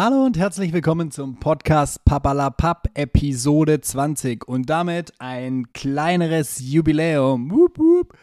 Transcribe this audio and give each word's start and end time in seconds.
Hallo 0.00 0.24
und 0.24 0.38
herzlich 0.38 0.72
willkommen 0.72 1.10
zum 1.10 1.40
Podcast 1.40 2.04
Papalapap 2.04 2.88
Episode 2.94 3.80
20 3.80 4.46
und 4.46 4.70
damit 4.70 5.12
ein 5.18 5.72
kleineres 5.72 6.60
Jubiläum. 6.60 7.50
Wup, 7.50 7.80
wup. 7.80 8.16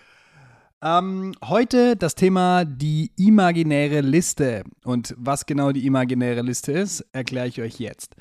Ähm, 0.82 1.36
heute 1.44 1.98
das 1.98 2.16
Thema 2.16 2.64
die 2.64 3.12
imaginäre 3.18 4.00
Liste 4.00 4.64
und 4.86 5.14
was 5.18 5.46
genau 5.46 5.74
die 5.74 5.86
imaginäre 5.86 6.44
Liste 6.44 6.72
ist, 6.72 7.02
erkläre 7.12 7.48
ich 7.48 7.60
euch 7.60 7.78
jetzt. 7.78 8.16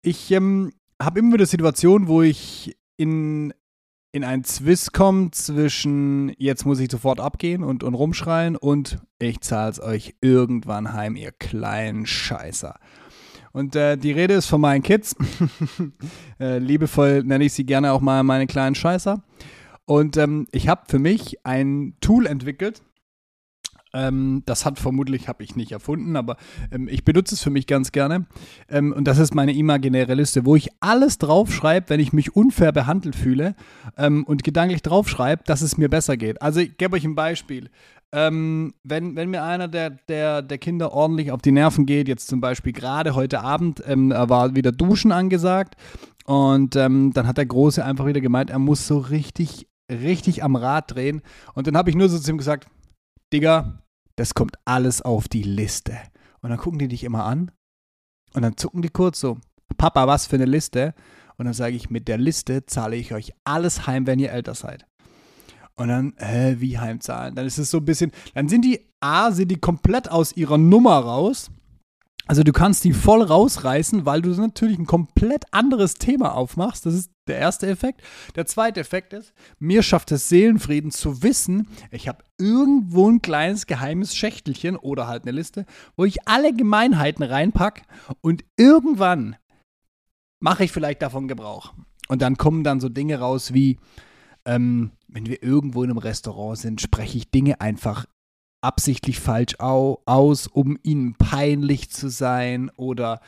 Ich 0.00 0.30
ähm, 0.30 0.72
habe 0.98 1.18
immer 1.18 1.34
wieder 1.34 1.44
Situationen, 1.44 2.08
wo 2.08 2.22
ich 2.22 2.74
in 2.96 3.52
in 4.12 4.24
ein 4.24 4.44
Zwist 4.44 4.92
kommt 4.92 5.34
zwischen 5.34 6.32
jetzt 6.38 6.64
muss 6.64 6.80
ich 6.80 6.90
sofort 6.90 7.20
abgehen 7.20 7.62
und, 7.62 7.84
und 7.84 7.94
rumschreien 7.94 8.56
und 8.56 8.98
ich 9.18 9.40
zahl's 9.40 9.80
euch 9.80 10.14
irgendwann 10.20 10.92
heim, 10.92 11.16
ihr 11.16 11.32
kleinen 11.32 12.06
Scheißer. 12.06 12.78
Und 13.52 13.76
äh, 13.76 13.96
die 13.96 14.12
Rede 14.12 14.34
ist 14.34 14.46
von 14.46 14.60
meinen 14.60 14.82
Kids. 14.82 15.16
äh, 16.40 16.58
liebevoll 16.58 17.22
nenne 17.24 17.44
ich 17.44 17.52
sie 17.52 17.64
gerne 17.64 17.92
auch 17.92 18.00
mal 18.00 18.22
meine 18.22 18.46
kleinen 18.46 18.74
Scheißer. 18.74 19.22
Und 19.84 20.16
ähm, 20.16 20.46
ich 20.52 20.68
habe 20.68 20.82
für 20.86 20.98
mich 20.98 21.44
ein 21.46 21.94
Tool 22.00 22.26
entwickelt, 22.26 22.82
ähm, 23.94 24.42
das 24.44 24.64
hat 24.64 24.78
vermutlich, 24.78 25.28
habe 25.28 25.42
ich 25.42 25.56
nicht 25.56 25.72
erfunden, 25.72 26.16
aber 26.16 26.36
ähm, 26.70 26.88
ich 26.88 27.04
benutze 27.04 27.34
es 27.34 27.42
für 27.42 27.50
mich 27.50 27.66
ganz 27.66 27.92
gerne. 27.92 28.26
Ähm, 28.68 28.92
und 28.92 29.04
das 29.04 29.18
ist 29.18 29.34
meine 29.34 29.54
imaginäre 29.54 30.14
Liste, 30.14 30.44
wo 30.44 30.56
ich 30.56 30.68
alles 30.80 31.18
draufschreibe, 31.18 31.88
wenn 31.88 32.00
ich 32.00 32.12
mich 32.12 32.36
unfair 32.36 32.72
behandelt 32.72 33.16
fühle 33.16 33.54
ähm, 33.96 34.24
und 34.24 34.44
gedanklich 34.44 34.82
draufschreibe, 34.82 35.42
dass 35.46 35.62
es 35.62 35.78
mir 35.78 35.88
besser 35.88 36.16
geht. 36.16 36.42
Also 36.42 36.60
ich 36.60 36.76
gebe 36.76 36.96
euch 36.96 37.04
ein 37.04 37.14
Beispiel. 37.14 37.70
Ähm, 38.10 38.74
wenn, 38.84 39.16
wenn 39.16 39.28
mir 39.30 39.42
einer 39.42 39.68
der, 39.68 39.90
der, 39.90 40.40
der 40.40 40.58
Kinder 40.58 40.92
ordentlich 40.92 41.30
auf 41.30 41.42
die 41.42 41.52
Nerven 41.52 41.84
geht, 41.84 42.08
jetzt 42.08 42.28
zum 42.28 42.40
Beispiel 42.40 42.72
gerade 42.72 43.14
heute 43.14 43.40
Abend, 43.40 43.82
ähm, 43.86 44.10
war 44.10 44.54
wieder 44.54 44.72
Duschen 44.72 45.12
angesagt 45.12 45.76
und 46.24 46.74
dann 46.74 47.14
hat 47.14 47.38
der 47.38 47.46
Große 47.46 47.82
einfach 47.82 48.04
wieder 48.04 48.20
gemeint, 48.20 48.50
er 48.50 48.58
muss 48.58 48.86
so 48.86 48.98
richtig, 48.98 49.66
richtig 49.90 50.44
am 50.44 50.56
Rad 50.56 50.94
drehen. 50.94 51.22
Und 51.54 51.66
dann 51.66 51.74
habe 51.74 51.88
ich 51.88 51.96
nur 51.96 52.10
so 52.10 52.18
zu 52.18 52.30
ihm 52.30 52.36
gesagt, 52.36 52.66
Digga, 53.32 53.82
das 54.16 54.34
kommt 54.34 54.56
alles 54.64 55.02
auf 55.02 55.28
die 55.28 55.42
Liste. 55.42 55.98
Und 56.40 56.50
dann 56.50 56.58
gucken 56.58 56.78
die 56.78 56.88
dich 56.88 57.04
immer 57.04 57.24
an 57.24 57.50
und 58.34 58.42
dann 58.42 58.56
zucken 58.56 58.82
die 58.82 58.88
kurz 58.88 59.20
so, 59.20 59.38
Papa, 59.76 60.06
was 60.06 60.26
für 60.26 60.36
eine 60.36 60.44
Liste? 60.44 60.94
Und 61.36 61.44
dann 61.44 61.54
sage 61.54 61.76
ich, 61.76 61.90
mit 61.90 62.08
der 62.08 62.18
Liste 62.18 62.66
zahle 62.66 62.96
ich 62.96 63.14
euch 63.14 63.32
alles 63.44 63.86
heim, 63.86 64.06
wenn 64.06 64.18
ihr 64.18 64.32
älter 64.32 64.54
seid. 64.54 64.86
Und 65.76 65.88
dann, 65.88 66.16
äh, 66.16 66.56
wie 66.58 66.78
heimzahlen? 66.78 67.36
Dann 67.36 67.46
ist 67.46 67.58
es 67.58 67.70
so 67.70 67.78
ein 67.78 67.84
bisschen, 67.84 68.10
dann 68.34 68.48
sind 68.48 68.64
die, 68.64 68.90
A, 69.00 69.30
sind 69.30 69.48
die 69.50 69.60
komplett 69.60 70.10
aus 70.10 70.36
ihrer 70.36 70.58
Nummer 70.58 70.98
raus 70.98 71.50
also 72.28 72.42
du 72.42 72.52
kannst 72.52 72.84
die 72.84 72.92
voll 72.92 73.22
rausreißen, 73.22 74.04
weil 74.04 74.20
du 74.20 74.28
natürlich 74.30 74.78
ein 74.78 74.86
komplett 74.86 75.46
anderes 75.50 75.94
Thema 75.94 76.34
aufmachst. 76.34 76.84
Das 76.84 76.92
ist 76.92 77.10
der 77.26 77.38
erste 77.38 77.66
Effekt. 77.66 78.02
Der 78.36 78.44
zweite 78.44 78.80
Effekt 78.80 79.14
ist, 79.14 79.32
mir 79.58 79.82
schafft 79.82 80.12
es 80.12 80.28
Seelenfrieden 80.28 80.90
zu 80.90 81.22
wissen, 81.22 81.68
ich 81.90 82.06
habe 82.06 82.22
irgendwo 82.38 83.10
ein 83.10 83.22
kleines 83.22 83.66
geheimes 83.66 84.14
Schächtelchen 84.14 84.76
oder 84.76 85.08
halt 85.08 85.22
eine 85.22 85.32
Liste, 85.32 85.64
wo 85.96 86.04
ich 86.04 86.28
alle 86.28 86.52
Gemeinheiten 86.52 87.24
reinpacke 87.24 87.82
und 88.20 88.44
irgendwann 88.58 89.36
mache 90.38 90.64
ich 90.64 90.72
vielleicht 90.72 91.00
davon 91.00 91.28
Gebrauch. 91.28 91.72
Und 92.08 92.20
dann 92.20 92.36
kommen 92.36 92.62
dann 92.62 92.80
so 92.80 92.90
Dinge 92.90 93.18
raus 93.20 93.54
wie, 93.54 93.78
ähm, 94.44 94.92
wenn 95.08 95.26
wir 95.26 95.42
irgendwo 95.42 95.82
in 95.82 95.90
einem 95.90 95.98
Restaurant 95.98 96.58
sind, 96.58 96.80
spreche 96.82 97.16
ich 97.16 97.30
Dinge 97.30 97.60
einfach 97.62 98.04
absichtlich 98.60 99.20
falsch 99.20 99.54
au 99.58 100.02
aus, 100.06 100.46
um 100.46 100.78
ihnen 100.82 101.14
peinlich 101.14 101.90
zu 101.90 102.08
sein 102.08 102.70
oder 102.76 103.20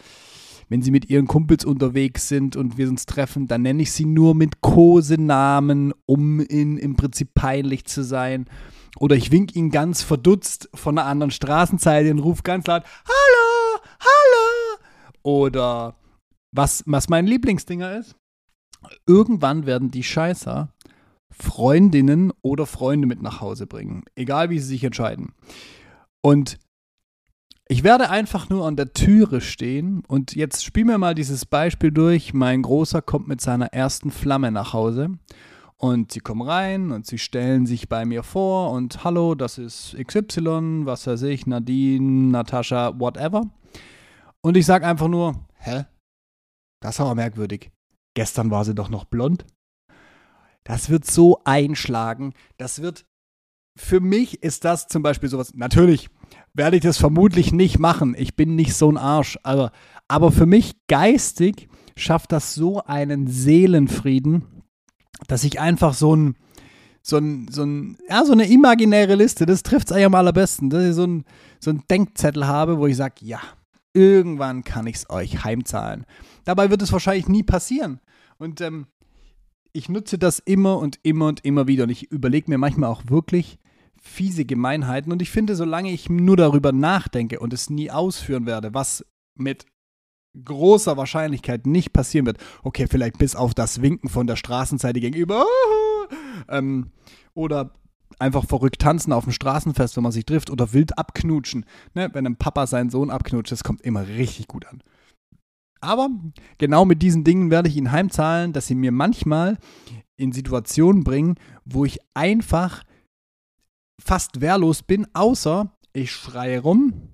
wenn 0.68 0.82
sie 0.82 0.92
mit 0.92 1.10
ihren 1.10 1.26
Kumpels 1.26 1.64
unterwegs 1.64 2.28
sind 2.28 2.54
und 2.54 2.78
wir 2.78 2.88
uns 2.88 3.04
treffen, 3.04 3.48
dann 3.48 3.62
nenne 3.62 3.82
ich 3.82 3.92
sie 3.92 4.04
nur 4.04 4.36
mit 4.36 4.60
Kosenamen, 4.60 5.92
um 6.06 6.40
ihnen 6.40 6.78
im 6.78 6.94
Prinzip 6.94 7.34
peinlich 7.34 7.86
zu 7.86 8.04
sein. 8.04 8.48
Oder 8.96 9.16
ich 9.16 9.32
wink 9.32 9.56
ihnen 9.56 9.70
ganz 9.70 10.02
verdutzt 10.02 10.68
von 10.74 10.96
einer 10.96 11.08
anderen 11.08 11.32
Straßenseite 11.32 12.12
und 12.12 12.20
rufe 12.20 12.42
ganz 12.42 12.66
laut, 12.66 12.84
Hallo, 13.04 13.82
Hallo. 14.00 14.78
Oder 15.22 15.96
was, 16.52 16.84
was 16.86 17.08
mein 17.08 17.26
Lieblingsdinger 17.26 17.96
ist, 17.98 18.14
irgendwann 19.06 19.66
werden 19.66 19.90
die 19.90 20.04
Scheißer 20.04 20.72
Freundinnen 21.30 22.32
oder 22.42 22.66
Freunde 22.66 23.06
mit 23.06 23.22
nach 23.22 23.40
Hause 23.40 23.66
bringen. 23.66 24.04
Egal 24.14 24.50
wie 24.50 24.58
sie 24.58 24.68
sich 24.68 24.84
entscheiden. 24.84 25.32
Und 26.22 26.58
ich 27.68 27.84
werde 27.84 28.10
einfach 28.10 28.48
nur 28.48 28.66
an 28.66 28.74
der 28.74 28.92
Türe 28.92 29.40
stehen 29.40 30.02
und 30.08 30.34
jetzt 30.34 30.64
spielen 30.64 30.88
wir 30.88 30.98
mal 30.98 31.14
dieses 31.14 31.46
Beispiel 31.46 31.92
durch. 31.92 32.34
Mein 32.34 32.62
Großer 32.62 33.00
kommt 33.00 33.28
mit 33.28 33.40
seiner 33.40 33.66
ersten 33.66 34.10
Flamme 34.10 34.50
nach 34.50 34.72
Hause 34.72 35.10
und 35.76 36.10
sie 36.10 36.18
kommen 36.18 36.42
rein 36.42 36.90
und 36.90 37.06
sie 37.06 37.18
stellen 37.18 37.66
sich 37.66 37.88
bei 37.88 38.04
mir 38.04 38.24
vor 38.24 38.72
und 38.72 39.04
hallo, 39.04 39.36
das 39.36 39.56
ist 39.56 39.96
XY, 40.04 40.84
was 40.84 41.06
weiß 41.06 41.22
ich, 41.22 41.46
Nadine, 41.46 42.32
Natascha, 42.32 42.98
whatever. 42.98 43.42
Und 44.42 44.56
ich 44.56 44.66
sage 44.66 44.86
einfach 44.86 45.08
nur, 45.08 45.46
hä? 45.54 45.84
Das 46.82 46.98
aber 46.98 47.14
merkwürdig. 47.14 47.70
Gestern 48.14 48.50
war 48.50 48.64
sie 48.64 48.74
doch 48.74 48.88
noch 48.88 49.04
blond. 49.04 49.46
Das 50.64 50.90
wird 50.90 51.04
so 51.04 51.40
einschlagen. 51.44 52.34
Das 52.58 52.82
wird, 52.82 53.06
für 53.76 54.00
mich 54.00 54.42
ist 54.42 54.64
das 54.64 54.88
zum 54.88 55.02
Beispiel 55.02 55.28
sowas, 55.28 55.54
natürlich 55.54 56.08
werde 56.54 56.76
ich 56.76 56.82
das 56.82 56.98
vermutlich 56.98 57.52
nicht 57.52 57.78
machen. 57.78 58.14
Ich 58.18 58.36
bin 58.36 58.56
nicht 58.56 58.74
so 58.74 58.90
ein 58.90 58.96
Arsch. 58.96 59.38
Aber, 59.42 59.72
aber 60.08 60.32
für 60.32 60.46
mich 60.46 60.74
geistig 60.88 61.68
schafft 61.96 62.32
das 62.32 62.54
so 62.54 62.82
einen 62.82 63.26
Seelenfrieden, 63.26 64.44
dass 65.28 65.44
ich 65.44 65.60
einfach 65.60 65.94
so 65.94 66.14
ein, 66.14 66.36
so 67.02 67.16
ein, 67.18 67.48
so 67.50 67.62
ein, 67.62 67.98
ja, 68.08 68.24
so 68.24 68.32
eine 68.32 68.50
imaginäre 68.50 69.14
Liste, 69.14 69.46
das 69.46 69.62
trifft 69.62 69.88
es 69.88 69.92
eigentlich 69.92 70.06
am 70.06 70.14
allerbesten, 70.14 70.70
dass 70.70 70.84
ich 70.84 70.94
so 70.94 71.06
ein, 71.06 71.24
so 71.60 71.70
ein 71.70 71.82
Denkzettel 71.90 72.46
habe, 72.46 72.78
wo 72.78 72.86
ich 72.86 72.96
sage, 72.96 73.14
ja, 73.20 73.40
irgendwann 73.92 74.64
kann 74.64 74.86
ich 74.86 74.96
es 74.96 75.10
euch 75.10 75.44
heimzahlen. 75.44 76.04
Dabei 76.44 76.70
wird 76.70 76.82
es 76.82 76.92
wahrscheinlich 76.92 77.28
nie 77.28 77.42
passieren. 77.42 78.00
Und 78.38 78.60
ähm, 78.60 78.86
ich 79.72 79.88
nutze 79.88 80.18
das 80.18 80.38
immer 80.38 80.78
und 80.78 80.98
immer 81.02 81.26
und 81.26 81.44
immer 81.44 81.66
wieder 81.66 81.84
und 81.84 81.90
ich 81.90 82.10
überlege 82.10 82.50
mir 82.50 82.58
manchmal 82.58 82.90
auch 82.90 83.02
wirklich 83.08 83.58
fiese 84.00 84.44
Gemeinheiten 84.44 85.12
und 85.12 85.20
ich 85.22 85.30
finde, 85.30 85.54
solange 85.54 85.90
ich 85.92 86.08
nur 86.08 86.36
darüber 86.36 86.72
nachdenke 86.72 87.38
und 87.38 87.52
es 87.52 87.70
nie 87.70 87.90
ausführen 87.90 88.46
werde, 88.46 88.72
was 88.72 89.04
mit 89.34 89.66
großer 90.44 90.96
Wahrscheinlichkeit 90.96 91.66
nicht 91.66 91.92
passieren 91.92 92.26
wird, 92.26 92.38
okay, 92.62 92.86
vielleicht 92.88 93.18
bis 93.18 93.34
auf 93.34 93.52
das 93.52 93.82
Winken 93.82 94.08
von 94.08 94.26
der 94.26 94.36
Straßenseite 94.36 95.00
gegenüber 95.00 95.44
ähm, 96.48 96.92
oder 97.34 97.72
einfach 98.18 98.44
verrückt 98.44 98.80
tanzen 98.80 99.12
auf 99.12 99.24
dem 99.24 99.32
Straßenfest, 99.32 99.96
wenn 99.96 100.02
man 100.02 100.12
sich 100.12 100.24
trifft 100.24 100.50
oder 100.50 100.72
wild 100.72 100.96
abknutschen. 100.98 101.64
Ne? 101.94 102.10
Wenn 102.12 102.26
ein 102.26 102.36
Papa 102.36 102.66
seinen 102.66 102.90
Sohn 102.90 103.10
abknutscht, 103.10 103.52
das 103.52 103.64
kommt 103.64 103.82
immer 103.82 104.06
richtig 104.06 104.48
gut 104.48 104.66
an. 104.66 104.82
Aber 105.80 106.10
genau 106.58 106.84
mit 106.84 107.02
diesen 107.02 107.24
Dingen 107.24 107.50
werde 107.50 107.68
ich 107.68 107.76
Ihnen 107.76 107.92
heimzahlen, 107.92 108.52
dass 108.52 108.66
Sie 108.66 108.74
mir 108.74 108.92
manchmal 108.92 109.58
in 110.16 110.32
Situationen 110.32 111.04
bringen, 111.04 111.36
wo 111.64 111.84
ich 111.84 111.98
einfach 112.14 112.84
fast 114.00 114.40
wehrlos 114.40 114.82
bin, 114.82 115.06
außer 115.14 115.74
ich 115.92 116.12
schreie 116.12 116.60
rum 116.60 117.08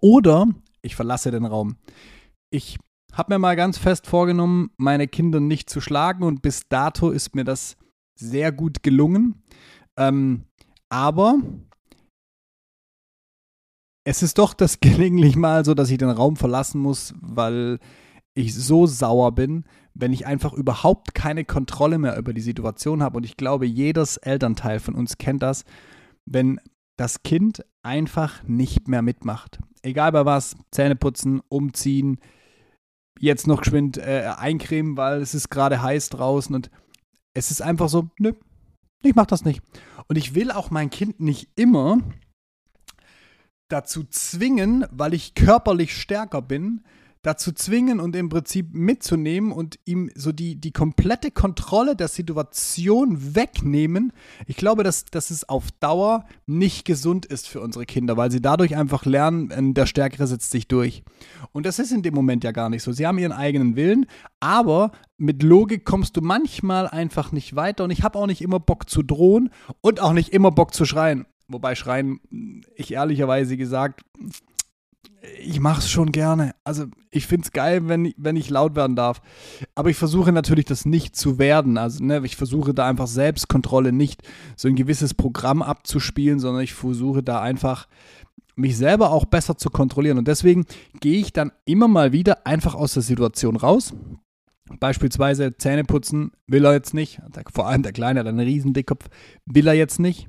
oder 0.00 0.46
ich 0.82 0.96
verlasse 0.96 1.30
den 1.30 1.44
Raum. 1.44 1.76
Ich 2.50 2.78
habe 3.12 3.34
mir 3.34 3.38
mal 3.38 3.56
ganz 3.56 3.78
fest 3.78 4.06
vorgenommen, 4.06 4.70
meine 4.76 5.08
Kinder 5.08 5.40
nicht 5.40 5.68
zu 5.68 5.80
schlagen 5.80 6.24
und 6.24 6.42
bis 6.42 6.68
dato 6.68 7.10
ist 7.10 7.34
mir 7.34 7.44
das 7.44 7.76
sehr 8.14 8.52
gut 8.52 8.82
gelungen. 8.82 9.42
Ähm, 9.96 10.44
aber 10.88 11.38
es 14.04 14.22
ist 14.22 14.38
doch 14.38 14.54
das 14.54 14.80
gelegentlich 14.80 15.36
mal 15.36 15.64
so, 15.64 15.74
dass 15.74 15.90
ich 15.90 15.98
den 15.98 16.10
Raum 16.10 16.36
verlassen 16.36 16.80
muss, 16.80 17.14
weil 17.20 17.78
ich 18.34 18.54
so 18.54 18.86
sauer 18.86 19.32
bin, 19.32 19.64
wenn 19.94 20.12
ich 20.12 20.26
einfach 20.26 20.52
überhaupt 20.52 21.14
keine 21.14 21.44
Kontrolle 21.44 21.98
mehr 21.98 22.16
über 22.16 22.32
die 22.32 22.40
Situation 22.40 23.02
habe. 23.02 23.16
Und 23.16 23.24
ich 23.24 23.36
glaube, 23.36 23.66
jedes 23.66 24.16
Elternteil 24.18 24.80
von 24.80 24.94
uns 24.94 25.18
kennt 25.18 25.42
das, 25.42 25.64
wenn 26.26 26.60
das 26.96 27.22
Kind 27.22 27.64
einfach 27.82 28.42
nicht 28.44 28.88
mehr 28.88 29.02
mitmacht. 29.02 29.58
Egal 29.82 30.12
bei 30.12 30.24
was, 30.24 30.56
Zähne 30.70 30.96
putzen, 30.96 31.40
umziehen, 31.48 32.20
jetzt 33.18 33.46
noch 33.46 33.60
geschwind 33.62 33.98
äh, 33.98 34.32
eincremen, 34.36 34.96
weil 34.96 35.20
es 35.20 35.34
ist 35.34 35.50
gerade 35.50 35.82
heiß 35.82 36.10
draußen 36.10 36.54
und 36.54 36.70
es 37.34 37.50
ist 37.50 37.62
einfach 37.62 37.88
so, 37.88 38.10
nö, 38.18 38.32
ich 39.02 39.14
mach 39.14 39.26
das 39.26 39.44
nicht. 39.44 39.62
Und 40.08 40.16
ich 40.16 40.34
will 40.34 40.50
auch 40.50 40.70
mein 40.70 40.90
Kind 40.90 41.20
nicht 41.20 41.48
immer 41.56 41.98
dazu 43.72 44.04
zwingen, 44.04 44.84
weil 44.90 45.14
ich 45.14 45.34
körperlich 45.34 45.96
stärker 45.96 46.42
bin, 46.42 46.82
dazu 47.22 47.52
zwingen 47.52 48.00
und 48.00 48.16
im 48.16 48.30
Prinzip 48.30 48.72
mitzunehmen 48.72 49.52
und 49.52 49.78
ihm 49.84 50.10
so 50.14 50.32
die, 50.32 50.56
die 50.56 50.72
komplette 50.72 51.30
Kontrolle 51.30 51.94
der 51.94 52.08
Situation 52.08 53.34
wegnehmen, 53.34 54.12
ich 54.46 54.56
glaube, 54.56 54.84
dass, 54.84 55.04
dass 55.04 55.30
es 55.30 55.46
auf 55.48 55.70
Dauer 55.80 56.24
nicht 56.46 56.86
gesund 56.86 57.26
ist 57.26 57.46
für 57.46 57.60
unsere 57.60 57.84
Kinder, 57.84 58.16
weil 58.16 58.30
sie 58.30 58.40
dadurch 58.40 58.74
einfach 58.74 59.04
lernen, 59.04 59.50
äh, 59.50 59.74
der 59.74 59.86
Stärkere 59.86 60.26
setzt 60.26 60.50
sich 60.50 60.66
durch. 60.66 61.02
Und 61.52 61.66
das 61.66 61.78
ist 61.78 61.92
in 61.92 62.02
dem 62.02 62.14
Moment 62.14 62.42
ja 62.42 62.52
gar 62.52 62.70
nicht 62.70 62.82
so. 62.82 62.92
Sie 62.92 63.06
haben 63.06 63.18
ihren 63.18 63.32
eigenen 63.32 63.76
Willen, 63.76 64.06
aber 64.40 64.92
mit 65.18 65.42
Logik 65.42 65.84
kommst 65.84 66.16
du 66.16 66.22
manchmal 66.22 66.88
einfach 66.88 67.32
nicht 67.32 67.54
weiter 67.54 67.84
und 67.84 67.90
ich 67.90 68.02
habe 68.02 68.18
auch 68.18 68.26
nicht 68.26 68.40
immer 68.40 68.60
Bock 68.60 68.88
zu 68.88 69.02
drohen 69.02 69.50
und 69.82 70.00
auch 70.00 70.14
nicht 70.14 70.30
immer 70.30 70.50
Bock 70.50 70.72
zu 70.72 70.86
schreien. 70.86 71.26
Wobei 71.50 71.74
schreien, 71.74 72.20
ich 72.76 72.92
ehrlicherweise 72.92 73.56
gesagt, 73.56 74.02
ich 75.42 75.60
mache 75.60 75.80
es 75.80 75.90
schon 75.90 76.12
gerne. 76.12 76.54
Also 76.64 76.86
ich 77.10 77.26
finde 77.26 77.44
es 77.44 77.52
geil, 77.52 77.88
wenn, 77.88 78.14
wenn 78.16 78.36
ich 78.36 78.50
laut 78.50 78.76
werden 78.76 78.96
darf. 78.96 79.20
Aber 79.74 79.90
ich 79.90 79.96
versuche 79.96 80.32
natürlich, 80.32 80.64
das 80.64 80.86
nicht 80.86 81.16
zu 81.16 81.38
werden. 81.38 81.76
Also 81.76 82.04
ne, 82.04 82.22
ich 82.24 82.36
versuche 82.36 82.72
da 82.72 82.88
einfach 82.88 83.06
Selbstkontrolle 83.06 83.92
nicht 83.92 84.22
so 84.56 84.68
ein 84.68 84.76
gewisses 84.76 85.14
Programm 85.14 85.62
abzuspielen, 85.62 86.38
sondern 86.38 86.62
ich 86.62 86.74
versuche 86.74 87.22
da 87.22 87.40
einfach 87.40 87.88
mich 88.56 88.76
selber 88.76 89.10
auch 89.10 89.24
besser 89.24 89.56
zu 89.56 89.70
kontrollieren. 89.70 90.18
Und 90.18 90.28
deswegen 90.28 90.66
gehe 91.00 91.20
ich 91.20 91.32
dann 91.32 91.52
immer 91.64 91.88
mal 91.88 92.12
wieder 92.12 92.46
einfach 92.46 92.74
aus 92.74 92.94
der 92.94 93.02
Situation 93.02 93.56
raus. 93.56 93.92
Beispielsweise 94.78 95.56
Zähne 95.56 95.84
putzen 95.84 96.30
will 96.46 96.64
er 96.64 96.74
jetzt 96.74 96.94
nicht. 96.94 97.20
Vor 97.52 97.66
allem 97.66 97.82
der 97.82 97.92
Kleine 97.92 98.20
hat 98.20 98.26
einen 98.26 98.38
riesen 98.40 98.72
Dickkopf, 98.72 99.08
will 99.46 99.66
er 99.66 99.74
jetzt 99.74 99.98
nicht. 99.98 100.28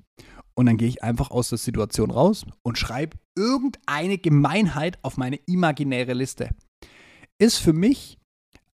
Und 0.62 0.68
dann 0.68 0.78
gehe 0.78 0.90
ich 0.90 1.02
einfach 1.02 1.32
aus 1.32 1.50
der 1.50 1.58
Situation 1.58 2.12
raus 2.12 2.46
und 2.62 2.78
schreibe 2.78 3.18
irgendeine 3.36 4.20
Gemeinheit 4.20 5.00
auf 5.02 5.18
meine 5.18 5.38
imaginäre 5.48 6.14
Liste. 6.14 6.52
Ist 7.40 7.58
für 7.58 7.74
mich 7.74 8.20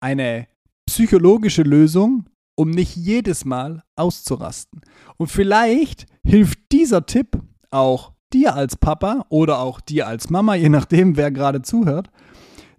eine 0.01 0.49
psychologische 0.87 1.63
Lösung, 1.63 2.29
um 2.57 2.71
nicht 2.71 2.97
jedes 2.97 3.45
Mal 3.45 3.85
auszurasten. 3.95 4.81
Und 5.17 5.29
vielleicht 5.29 6.07
hilft 6.27 6.59
dieser 6.73 7.07
Tipp 7.07 7.41
auch 7.71 8.15
dir 8.33 8.57
als 8.57 8.75
Papa 8.75 9.25
oder 9.29 9.61
auch 9.61 9.81
dir 9.81 10.09
als 10.09 10.29
Mama, 10.29 10.57
je 10.57 10.71
nachdem, 10.71 11.17
wer 11.17 11.31
gerade 11.31 11.63
zuhört, 11.63 12.11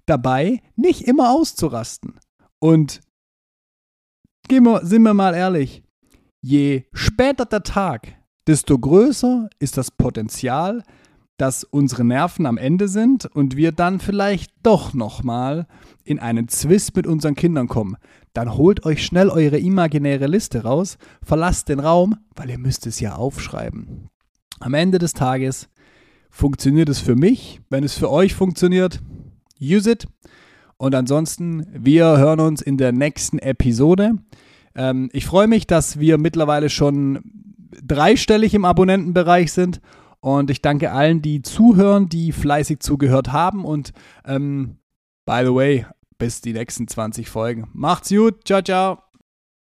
dabei, 0.06 0.62
nicht 0.76 1.04
immer 1.04 1.32
auszurasten. 1.32 2.20
Und 2.60 3.00
wir, 4.50 4.82
sind 4.84 5.04
wir 5.04 5.14
mal 5.14 5.34
ehrlich, 5.34 5.82
je 6.42 6.84
später 6.92 7.46
der 7.46 7.64
Tag, 7.64 8.17
desto 8.48 8.80
größer 8.80 9.50
ist 9.60 9.78
das 9.78 9.92
Potenzial, 9.92 10.84
dass 11.38 11.64
unsere 11.64 12.04
Nerven 12.04 12.46
am 12.46 12.58
Ende 12.58 12.88
sind 12.88 13.26
und 13.28 13.56
wir 13.56 13.72
dann 13.72 14.00
vielleicht 14.00 14.52
doch 14.64 14.94
nochmal 14.94 15.68
in 16.04 16.18
einen 16.20 16.48
Zwist 16.48 16.96
mit 16.96 17.06
unseren 17.06 17.36
Kindern 17.36 17.68
kommen. 17.68 17.98
Dann 18.34 18.56
holt 18.56 18.86
euch 18.86 19.06
schnell 19.06 19.30
eure 19.30 19.60
imaginäre 19.60 20.28
Liste 20.28 20.64
raus, 20.64 20.98
verlasst 21.22 21.70
den 21.70 21.80
Raum, 21.80 22.16
weil 22.36 22.50
ihr 22.50 22.58
müsst 22.58 22.88
es 22.88 23.00
ja 23.00 23.16
aufschreiben. 23.16 24.10
Am 24.60 24.74
Ende 24.74 24.98
des 24.98 25.14
Tages 25.14 25.70
funktioniert 26.32 26.90
es 26.90 27.00
für 27.00 27.16
mich. 27.16 27.62
Wenn 27.70 27.84
es 27.84 27.94
für 27.94 28.10
euch 28.10 28.34
funktioniert, 28.34 29.02
use 29.62 29.92
it. 29.92 30.08
Und 30.78 30.96
ansonsten, 30.96 31.66
wir 31.74 32.18
hören 32.18 32.40
uns 32.40 32.62
in 32.62 32.78
der 32.78 32.92
nächsten 32.92 33.40
Episode. 33.40 34.14
Ähm, 34.76 35.10
ich 35.14 35.26
freue 35.26 35.48
mich, 35.48 35.68
dass 35.68 36.00
wir 36.00 36.18
mittlerweile 36.18 36.70
schon 36.70 37.37
dreistellig 37.84 38.54
im 38.54 38.66
Abonnentenbereich 38.66 39.52
sind. 39.52 39.82
Und 40.20 40.50
ich 40.50 40.62
danke 40.62 40.92
allen, 40.92 41.22
die 41.22 41.42
zuhören, 41.42 42.10
die 42.10 42.32
fleißig 42.32 42.80
zugehört 42.80 43.32
haben. 43.32 43.66
Und 43.66 43.94
ähm, 44.26 44.78
by 45.26 45.42
the 45.44 45.54
way, 45.54 45.86
bis 46.18 46.42
die 46.42 46.54
nächsten 46.54 46.88
20 46.88 47.30
Folgen. 47.30 47.70
Macht's 47.74 48.10
gut. 48.10 48.46
Ciao, 48.46 48.62
ciao. 48.62 49.07